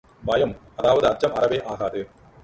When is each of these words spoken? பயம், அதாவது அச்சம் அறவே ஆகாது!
பயம், 0.23 0.53
அதாவது 0.75 1.07
அச்சம் 1.07 1.33
அறவே 1.33 1.59
ஆகாது! 1.63 2.01